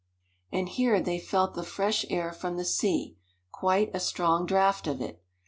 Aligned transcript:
And 0.51 0.67
here 0.67 0.99
they 0.99 1.19
felt 1.19 1.53
the 1.53 1.61
fresh 1.61 2.07
air 2.09 2.33
from 2.33 2.57
the 2.57 2.65
sea 2.65 3.17
quite 3.51 3.93
a 3.95 3.99
strong 3.99 4.47
draught 4.47 4.87
of 4.87 4.99
it. 4.99 5.21